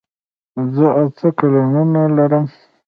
[0.75, 2.45] زه اته قلمونه لرم.